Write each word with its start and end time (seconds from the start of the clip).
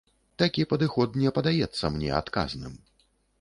Такі 0.41 0.63
падыход 0.71 1.19
не 1.25 1.33
падаецца 1.37 1.93
мне 1.97 2.09
адказным. 2.23 2.73